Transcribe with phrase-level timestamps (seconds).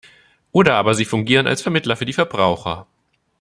[0.51, 2.87] Oder aber sie fungieren als Vermittler für die Verbraucher.